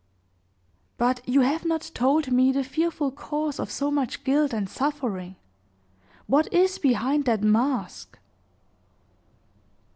"But 0.97 1.21
you 1.29 1.41
have 1.41 1.63
not 1.63 1.91
told 1.93 2.31
me 2.31 2.51
the 2.51 2.63
fearful 2.63 3.11
cause 3.11 3.59
of 3.59 3.69
so 3.69 3.91
much 3.91 4.23
guilt 4.23 4.51
and 4.51 4.67
suffering. 4.67 5.35
What 6.25 6.51
is 6.51 6.79
behind 6.79 7.25
that 7.25 7.43
mask?" 7.43 8.17